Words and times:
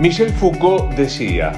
Michel 0.00 0.30
Foucault 0.30 0.92
decía, 0.96 1.52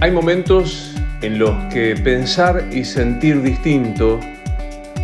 hay 0.00 0.10
momentos 0.10 0.94
en 1.20 1.38
los 1.38 1.54
que 1.72 1.94
pensar 1.94 2.64
y 2.72 2.84
sentir 2.84 3.40
distinto 3.40 4.18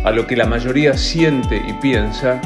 a 0.03 0.11
lo 0.11 0.27
que 0.27 0.35
la 0.35 0.45
mayoría 0.45 0.97
siente 0.97 1.55
y 1.65 1.71
piensa 1.81 2.41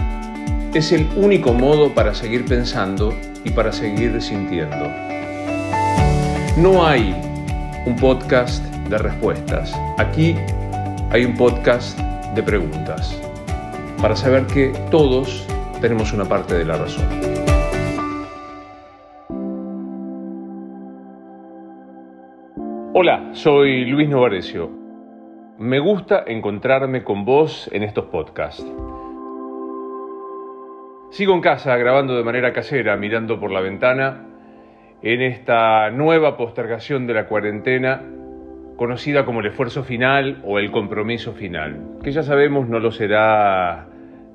es 0.76 0.92
el 0.92 1.08
único 1.16 1.52
modo 1.54 1.96
para 1.96 2.14
seguir 2.14 2.46
pensando 2.46 3.12
y 3.44 3.50
para 3.50 3.72
seguir 3.72 4.22
sintiendo. 4.22 4.88
No 6.58 6.86
hay 6.86 7.16
un 7.88 7.96
podcast 7.96 8.64
de 8.90 9.00
respuestas. 9.00 9.74
Aquí 9.98 10.36
hay 11.10 11.26
un 11.26 11.36
podcast 11.36 11.98
de 12.36 12.44
preguntas 12.44 13.18
para 14.00 14.16
saber 14.16 14.46
que 14.46 14.72
todos 14.92 15.48
tenemos 15.82 16.14
una 16.14 16.26
parte 16.26 16.54
de 16.54 16.66
la 16.66 16.78
razón. 16.78 17.33
Hola, 22.96 23.30
soy 23.32 23.86
Luis 23.86 24.08
Novarecio. 24.08 24.70
Me 25.58 25.80
gusta 25.80 26.26
encontrarme 26.28 27.04
con 27.04 27.26
vos 27.26 27.68
en 27.74 27.82
estos 27.82 28.06
podcasts. 28.06 28.64
Sigo 31.10 31.34
en 31.34 31.42
casa 31.42 31.76
grabando 31.78 32.16
de 32.16 32.24
manera 32.24 32.54
casera, 32.54 32.96
mirando 32.96 33.40
por 33.40 33.50
la 33.50 33.62
ventana, 33.62 34.28
en 35.02 35.24
esta 35.24 35.90
nueva 35.90 36.38
postergación 36.38 37.08
de 37.08 37.16
la 37.16 37.26
cuarentena, 37.26 38.04
conocida 38.76 39.26
como 39.26 39.40
el 39.40 39.48
esfuerzo 39.48 39.84
final 39.84 40.44
o 40.46 40.60
el 40.60 40.70
compromiso 40.70 41.34
final, 41.34 41.98
que 42.04 42.12
ya 42.12 42.22
sabemos 42.22 42.70
no 42.70 42.80
lo 42.80 42.92
será 42.92 43.88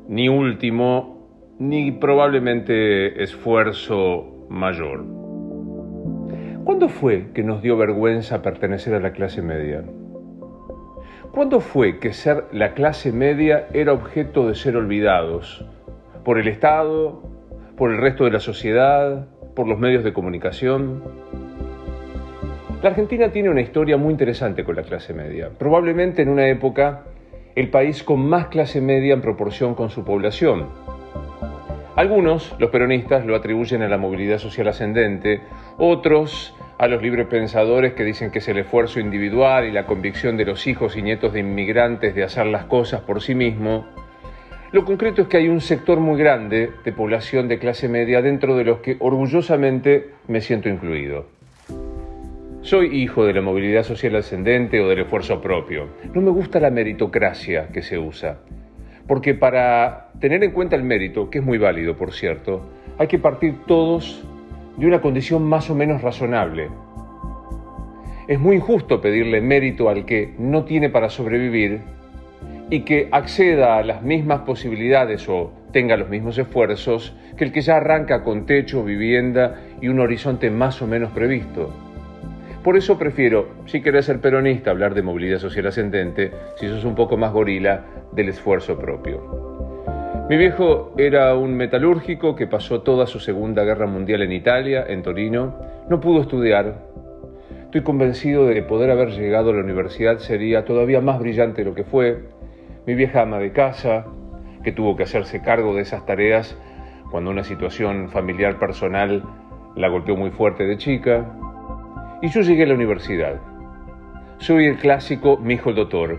ni 0.09 0.29
último, 0.29 1.55
ni 1.61 1.93
probablemente 1.93 3.23
esfuerzo 3.23 4.47
mayor. 4.49 5.18
¿Cuándo 6.69 6.91
fue 6.91 7.29
que 7.33 7.43
nos 7.43 7.63
dio 7.63 7.79
vergüenza 7.79 8.43
pertenecer 8.43 8.93
a 8.93 9.01
la 9.01 9.13
clase 9.13 9.41
media? 9.41 9.85
¿Cuándo 11.33 11.61
fue 11.61 11.99
que 11.99 12.13
ser 12.13 12.45
la 12.53 12.75
clase 12.75 13.11
media 13.11 13.69
era 13.73 13.95
objeto 13.95 14.47
de 14.47 14.55
ser 14.55 14.77
olvidados? 14.77 15.65
¿Por 16.27 16.39
el 16.39 16.47
Estado? 16.47 17.23
¿Por 17.75 17.91
el 17.91 17.97
resto 17.97 18.25
de 18.25 18.33
la 18.33 18.41
sociedad? 18.41 19.29
¿Por 19.57 19.67
los 19.67 19.79
medios 19.79 20.05
de 20.05 20.13
comunicación? 20.13 21.03
La 22.83 22.91
Argentina 22.91 23.33
tiene 23.33 23.49
una 23.49 23.63
historia 23.63 23.97
muy 23.97 24.11
interesante 24.11 24.63
con 24.63 24.77
la 24.77 24.83
clase 24.83 25.15
media. 25.15 25.49
Probablemente 25.59 26.21
en 26.21 26.29
una 26.29 26.49
época 26.49 27.05
el 27.55 27.71
país 27.71 28.03
con 28.03 28.29
más 28.29 28.49
clase 28.49 28.83
media 28.83 29.15
en 29.15 29.23
proporción 29.23 29.75
con 29.75 29.89
su 29.89 30.05
población. 30.05 30.67
Algunos, 31.99 32.55
los 32.61 32.71
peronistas, 32.71 33.27
lo 33.27 33.35
atribuyen 33.35 33.83
a 33.83 33.89
la 33.89 33.99
movilidad 33.99 34.39
social 34.39 34.69
ascendente, 34.69 35.41
otros 35.79 36.55
a 36.79 36.87
los 36.87 37.03
librepensadores 37.03 37.95
que 37.95 38.05
dicen 38.05 38.31
que 38.31 38.39
es 38.39 38.49
el 38.49 38.59
esfuerzo 38.59 39.01
individual 39.01 39.67
y 39.67 39.73
la 39.73 39.85
convicción 39.85 40.37
de 40.37 40.45
los 40.45 40.67
hijos 40.69 40.97
y 40.97 41.03
nietos 41.03 41.33
de 41.33 41.41
inmigrantes 41.41 42.15
de 42.15 42.23
hacer 42.23 42.47
las 42.47 42.65
cosas 42.67 43.01
por 43.01 43.21
sí 43.21 43.35
mismo. 43.35 43.87
Lo 44.71 44.85
concreto 44.85 45.23
es 45.23 45.29
que 45.29 45.39
hay 45.39 45.49
un 45.49 45.61
sector 45.61 45.99
muy 45.99 46.19
grande 46.19 46.71
de 46.85 46.93
población 46.93 47.49
de 47.49 47.59
clase 47.59 47.89
media 47.89 48.23
dentro 48.23 48.57
de 48.57 48.65
los 48.65 48.79
que 48.79 48.97
orgullosamente 49.01 50.11
me 50.29 50.41
siento 50.41 50.69
incluido. 50.69 51.27
Soy 52.61 53.03
hijo 53.03 53.25
de 53.25 53.33
la 53.33 53.41
movilidad 53.41 53.83
social 53.83 54.15
ascendente 54.17 54.81
o 54.81 54.89
del 54.89 55.01
esfuerzo 55.01 55.41
propio. 55.41 55.89
No 56.13 56.21
me 56.21 56.31
gusta 56.31 56.61
la 56.61 56.71
meritocracia 56.71 57.69
que 57.69 57.83
se 57.83 57.99
usa, 57.99 58.39
porque 59.07 59.35
para 59.35 60.11
tener 60.21 60.45
en 60.45 60.53
cuenta 60.53 60.77
el 60.77 60.85
mérito, 60.85 61.31
que 61.31 61.39
es 61.39 61.45
muy 61.45 61.59
válido 61.59 61.97
por 61.97 62.13
cierto, 62.13 62.69
hay 62.99 63.09
que 63.09 63.19
partir 63.19 63.65
todos 63.67 64.28
de 64.79 64.87
una 64.87 65.01
condición 65.01 65.45
más 65.45 65.69
o 65.71 65.75
menos 65.75 66.03
razonable. 66.03 66.71
Es 68.29 68.39
muy 68.39 68.57
injusto 68.57 69.01
pedirle 69.01 69.41
mérito 69.41 69.89
al 69.89 70.05
que 70.05 70.35
no 70.39 70.65
tiene 70.65 70.89
para 70.89 71.11
sobrevivir 71.11 71.81
y 72.71 72.81
que 72.81 73.09
acceda 73.11 73.77
a 73.77 73.83
las 73.83 74.03
mismas 74.03 74.41
posibilidades 74.41 75.29
o 75.29 75.51
tenga 75.73 75.97
los 75.97 76.09
mismos 76.09 76.39
esfuerzos 76.39 77.17
que 77.37 77.45
el 77.45 77.53
que 77.53 77.63
ya 77.63 77.77
arranca 77.77 78.23
con 78.23 78.47
techo, 78.47 78.85
vivienda 78.85 79.61
y 79.81 79.89
un 79.89 80.01
horizonte 80.01 80.51
más 80.51 80.81
o 80.83 80.87
menos 80.87 81.11
previsto. 81.13 81.73
Por 82.63 82.77
eso 82.77 82.99
prefiero, 82.99 83.49
si 83.67 83.81
querés 83.81 84.05
ser 84.07 84.21
peronista, 84.21 84.71
hablar 84.71 84.95
de 84.95 85.03
movilidad 85.03 85.39
social 85.39 85.67
ascendente, 85.69 86.33
si 86.57 86.69
sos 86.69 86.85
un 86.85 86.95
poco 86.95 87.17
más 87.17 87.33
gorila, 87.33 87.85
del 88.13 88.29
esfuerzo 88.29 88.79
propio. 88.79 89.48
Mi 90.29 90.37
viejo 90.37 90.93
era 90.99 91.35
un 91.35 91.57
metalúrgico 91.57 92.37
que 92.37 92.47
pasó 92.47 92.83
toda 92.83 93.07
su 93.07 93.19
Segunda 93.19 93.65
Guerra 93.65 93.87
Mundial 93.87 94.21
en 94.21 94.33
Italia, 94.33 94.85
en 94.87 95.03
Torino. 95.03 95.55
No 95.89 96.01
pudo 96.01 96.21
estudiar. 96.21 96.75
Estoy 97.65 97.81
convencido 97.81 98.45
de 98.45 98.53
que 98.53 98.63
poder 98.63 98.91
haber 98.91 99.09
llegado 99.13 99.49
a 99.49 99.55
la 99.55 99.63
universidad 99.63 100.19
sería 100.19 100.67
todavía 100.67 101.01
más 101.01 101.19
brillante 101.19 101.63
de 101.63 101.71
lo 101.71 101.75
que 101.75 101.85
fue. 101.85 102.25
Mi 102.87 102.95
vieja 102.95 103.23
ama 103.23 103.39
de 103.39 103.53
casa, 103.53 104.05
que 104.63 104.71
tuvo 104.71 104.97
que 104.97 105.05
hacerse 105.05 105.41
cargo 105.41 105.75
de 105.75 105.81
esas 105.81 106.05
tareas 106.05 106.59
cuando 107.11 107.31
una 107.31 107.43
situación 107.43 108.11
familiar 108.11 108.59
personal 108.59 109.23
la 109.77 109.89
golpeó 109.89 110.15
muy 110.15 110.29
fuerte 110.29 110.67
de 110.67 110.77
chica. 110.77 111.25
Y 112.21 112.29
yo 112.29 112.43
llegué 112.43 112.65
a 112.65 112.67
la 112.67 112.75
universidad. 112.75 113.37
Soy 114.37 114.67
el 114.67 114.77
clásico 114.77 115.39
mi 115.39 115.55
hijo 115.55 115.71
el 115.71 115.77
doctor, 115.77 116.19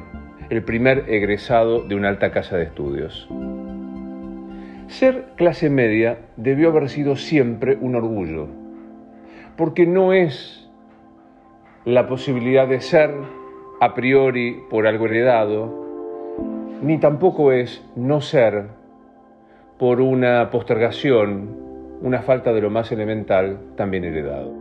el 0.49 0.63
primer 0.63 1.05
egresado 1.09 1.83
de 1.83 1.93
una 1.93 2.09
alta 2.09 2.31
casa 2.31 2.57
de 2.57 2.63
estudios. 2.63 3.29
Ser 4.89 5.25
clase 5.35 5.69
media 5.69 6.17
debió 6.35 6.69
haber 6.69 6.89
sido 6.89 7.15
siempre 7.15 7.77
un 7.79 7.93
orgullo, 7.93 8.47
porque 9.55 9.85
no 9.85 10.13
es 10.13 10.67
la 11.85 12.07
posibilidad 12.07 12.67
de 12.67 12.81
ser 12.81 13.11
a 13.81 13.93
priori 13.93 14.57
por 14.67 14.87
algo 14.87 15.05
heredado, 15.05 15.85
ni 16.81 16.97
tampoco 16.97 17.51
es 17.51 17.85
no 17.95 18.19
ser 18.19 18.63
por 19.77 20.01
una 20.01 20.49
postergación, 20.49 21.55
una 22.01 22.23
falta 22.23 22.51
de 22.51 22.61
lo 22.61 22.71
más 22.71 22.91
elemental 22.91 23.59
también 23.75 24.05
heredado. 24.05 24.51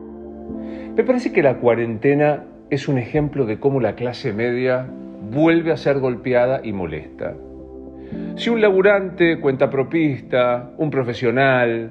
Me 0.94 1.04
parece 1.04 1.32
que 1.32 1.42
la 1.42 1.56
cuarentena 1.56 2.44
es 2.68 2.86
un 2.86 2.98
ejemplo 2.98 3.46
de 3.46 3.58
cómo 3.58 3.80
la 3.80 3.94
clase 3.94 4.34
media 4.34 4.86
vuelve 5.30 5.72
a 5.72 5.78
ser 5.78 6.00
golpeada 6.00 6.60
y 6.62 6.74
molesta. 6.74 7.34
Si 8.36 8.50
un 8.50 8.60
laburante, 8.60 9.40
cuenta 9.40 9.68
propista, 9.68 10.70
un 10.78 10.90
profesional, 10.90 11.90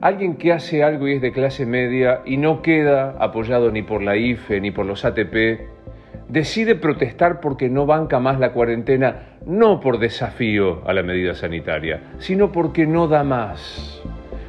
alguien 0.00 0.36
que 0.36 0.52
hace 0.52 0.82
algo 0.82 1.08
y 1.08 1.14
es 1.14 1.22
de 1.22 1.32
clase 1.32 1.66
media 1.66 2.22
y 2.24 2.36
no 2.36 2.62
queda 2.62 3.16
apoyado 3.18 3.70
ni 3.70 3.82
por 3.82 4.02
la 4.02 4.16
IFE 4.16 4.60
ni 4.60 4.70
por 4.70 4.86
los 4.86 5.04
ATP, 5.04 5.60
decide 6.28 6.74
protestar 6.74 7.40
porque 7.40 7.68
no 7.68 7.86
banca 7.86 8.18
más 8.20 8.38
la 8.38 8.52
cuarentena, 8.52 9.38
no 9.46 9.80
por 9.80 9.98
desafío 9.98 10.86
a 10.86 10.92
la 10.92 11.02
medida 11.02 11.34
sanitaria, 11.34 12.00
sino 12.18 12.52
porque 12.52 12.86
no 12.86 13.08
da 13.08 13.24
más, 13.24 14.02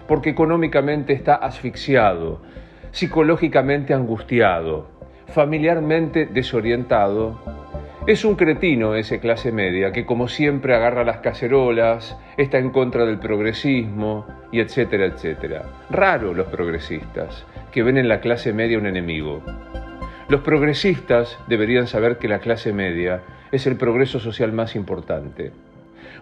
porque 0.07 0.29
económicamente 0.29 1.13
está 1.13 1.35
asfixiado, 1.35 2.41
psicológicamente 2.91 3.93
angustiado, 3.93 4.89
familiarmente 5.27 6.25
desorientado, 6.27 7.39
es 8.07 8.23
un 8.23 8.35
cretino 8.35 8.93
ese 8.93 9.19
clase 9.19 9.51
media 9.51 9.91
que 9.91 10.05
como 10.05 10.27
siempre 10.27 10.75
agarra 10.75 11.03
las 11.03 11.17
cacerolas, 11.17 12.15
está 12.37 12.59
en 12.59 12.69
contra 12.69 13.03
del 13.03 13.17
progresismo 13.17 14.27
y 14.51 14.59
etcétera, 14.59 15.05
etcétera. 15.05 15.63
Raro 15.89 16.35
los 16.35 16.45
progresistas, 16.47 17.47
que 17.71 17.81
ven 17.81 17.97
en 17.97 18.07
la 18.07 18.19
clase 18.19 18.53
media 18.53 18.77
un 18.77 18.85
enemigo. 18.85 19.41
Los 20.29 20.41
progresistas 20.41 21.39
deberían 21.47 21.87
saber 21.87 22.19
que 22.19 22.27
la 22.27 22.39
clase 22.39 22.73
media 22.73 23.23
es 23.51 23.65
el 23.65 23.75
progreso 23.75 24.19
social 24.19 24.51
más 24.53 24.75
importante. 24.75 25.51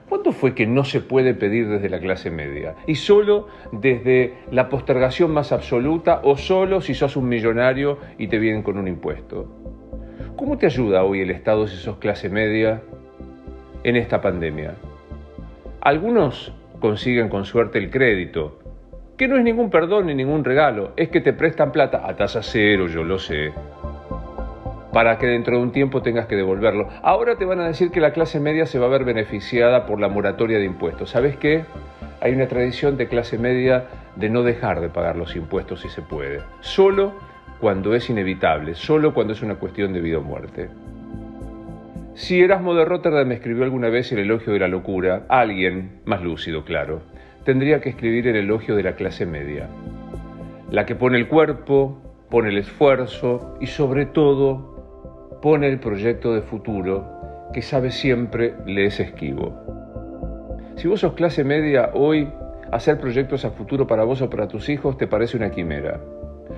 ¿Cuándo 0.07 0.31
fue 0.31 0.55
que 0.55 0.65
no 0.65 0.85
se 0.85 1.01
puede 1.01 1.33
pedir 1.33 1.67
desde 1.67 1.89
la 1.89 1.99
clase 1.99 2.31
media? 2.31 2.75
¿Y 2.87 2.95
solo 2.95 3.49
desde 3.73 4.35
la 4.51 4.69
postergación 4.69 5.31
más 5.31 5.51
absoluta 5.51 6.21
o 6.23 6.37
solo 6.37 6.79
si 6.79 6.93
sos 6.93 7.17
un 7.17 7.27
millonario 7.27 7.97
y 8.17 8.27
te 8.27 8.39
vienen 8.39 8.63
con 8.63 8.77
un 8.77 8.87
impuesto? 8.87 9.72
¿Cómo 10.43 10.57
te 10.57 10.65
ayuda 10.65 11.05
hoy 11.05 11.21
el 11.21 11.31
Estado 11.31 11.67
si 11.67 11.77
sos 11.77 11.99
clase 11.99 12.27
media 12.27 12.81
en 13.85 13.95
esta 13.95 14.19
pandemia? 14.19 14.75
Algunos 15.79 16.51
consiguen 16.81 17.29
con 17.29 17.45
suerte 17.45 17.79
el 17.79 17.89
crédito, 17.89 18.59
que 19.15 19.29
no 19.29 19.37
es 19.37 19.43
ningún 19.45 19.69
perdón 19.69 20.07
ni 20.07 20.15
ningún 20.15 20.43
regalo, 20.43 20.91
es 20.97 21.07
que 21.07 21.21
te 21.21 21.31
prestan 21.31 21.71
plata 21.71 22.05
a 22.05 22.17
tasa 22.17 22.43
cero, 22.43 22.87
yo 22.87 23.05
lo 23.05 23.19
sé, 23.19 23.53
para 24.91 25.17
que 25.17 25.27
dentro 25.27 25.55
de 25.55 25.63
un 25.63 25.71
tiempo 25.71 26.01
tengas 26.01 26.25
que 26.25 26.35
devolverlo. 26.35 26.89
Ahora 27.03 27.37
te 27.37 27.45
van 27.45 27.61
a 27.61 27.67
decir 27.67 27.89
que 27.89 28.01
la 28.01 28.11
clase 28.11 28.41
media 28.41 28.65
se 28.65 28.79
va 28.79 28.87
a 28.87 28.89
ver 28.89 29.05
beneficiada 29.05 29.85
por 29.85 30.01
la 30.01 30.09
moratoria 30.09 30.57
de 30.57 30.65
impuestos. 30.65 31.11
¿Sabes 31.11 31.37
qué? 31.37 31.63
Hay 32.19 32.33
una 32.33 32.49
tradición 32.49 32.97
de 32.97 33.07
clase 33.07 33.37
media 33.37 33.85
de 34.17 34.29
no 34.29 34.43
dejar 34.43 34.81
de 34.81 34.89
pagar 34.89 35.15
los 35.15 35.37
impuestos 35.37 35.79
si 35.79 35.87
se 35.87 36.01
puede. 36.01 36.41
Solo 36.59 37.13
cuando 37.59 37.93
es 37.93 38.09
inevitable, 38.09 38.75
solo 38.75 39.13
cuando 39.13 39.33
es 39.33 39.41
una 39.41 39.55
cuestión 39.55 39.93
de 39.93 40.01
vida 40.01 40.17
o 40.17 40.21
muerte. 40.21 40.69
Si 42.15 42.41
Erasmo 42.41 42.75
de 42.75 42.85
Rotterdam 42.85 43.31
escribió 43.31 43.63
alguna 43.63 43.89
vez 43.89 44.11
el 44.11 44.19
elogio 44.19 44.53
de 44.53 44.59
la 44.59 44.67
locura, 44.67 45.25
alguien, 45.29 46.01
más 46.05 46.21
lúcido 46.21 46.63
claro, 46.63 47.01
tendría 47.43 47.81
que 47.81 47.89
escribir 47.89 48.27
el 48.27 48.35
elogio 48.35 48.75
de 48.75 48.83
la 48.83 48.95
clase 48.95 49.25
media. 49.25 49.67
la 50.69 50.85
que 50.85 50.95
pone 50.95 51.17
el 51.17 51.27
cuerpo, 51.27 52.01
pone 52.29 52.49
el 52.49 52.57
esfuerzo 52.57 53.57
y 53.61 53.67
sobre 53.67 54.07
todo 54.07 55.39
pone 55.41 55.67
el 55.67 55.79
proyecto 55.79 56.33
de 56.33 56.41
futuro 56.41 57.49
que 57.53 57.61
sabe 57.61 57.91
siempre 57.91 58.55
le 58.65 58.85
es 58.85 58.99
esquivo. 58.99 59.53
Si 60.75 60.87
vos 60.87 61.01
sos 61.01 61.13
clase 61.13 61.43
media 61.43 61.91
hoy, 61.93 62.27
hacer 62.71 62.99
proyectos 62.99 63.45
a 63.45 63.51
futuro 63.51 63.85
para 63.85 64.03
vos 64.03 64.21
o 64.21 64.29
para 64.29 64.47
tus 64.47 64.67
hijos 64.69 64.97
te 64.97 65.05
parece 65.05 65.37
una 65.37 65.51
quimera. 65.51 65.99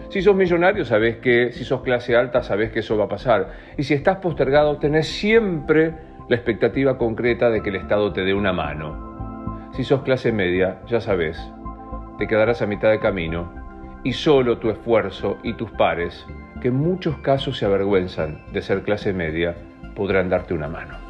Si 0.09 0.21
sos 0.21 0.35
millonario, 0.35 0.85
sabés 0.85 1.17
que, 1.17 1.51
si 1.51 1.63
sos 1.63 1.81
clase 1.81 2.15
alta, 2.15 2.43
sabés 2.43 2.71
que 2.71 2.79
eso 2.79 2.97
va 2.97 3.05
a 3.05 3.09
pasar. 3.09 3.51
Y 3.77 3.83
si 3.83 3.93
estás 3.93 4.17
postergado, 4.17 4.77
tenés 4.77 5.07
siempre 5.07 5.93
la 6.29 6.35
expectativa 6.35 6.97
concreta 6.97 7.49
de 7.49 7.61
que 7.61 7.69
el 7.69 7.75
Estado 7.77 8.13
te 8.13 8.23
dé 8.23 8.33
una 8.33 8.53
mano. 8.53 9.69
Si 9.73 9.83
sos 9.83 10.03
clase 10.03 10.31
media, 10.31 10.79
ya 10.87 11.01
sabés, 11.01 11.37
te 12.17 12.27
quedarás 12.27 12.61
a 12.61 12.67
mitad 12.67 12.89
de 12.89 12.99
camino 12.99 13.51
y 14.03 14.13
solo 14.13 14.57
tu 14.59 14.69
esfuerzo 14.69 15.37
y 15.43 15.53
tus 15.53 15.71
pares, 15.71 16.25
que 16.61 16.69
en 16.69 16.75
muchos 16.75 17.17
casos 17.17 17.57
se 17.57 17.65
avergüenzan 17.65 18.41
de 18.53 18.61
ser 18.61 18.83
clase 18.83 19.11
media, 19.13 19.55
podrán 19.95 20.29
darte 20.29 20.53
una 20.53 20.67
mano. 20.67 21.04